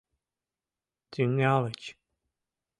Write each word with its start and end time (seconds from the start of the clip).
Тӱҥальыч... 1.11 1.81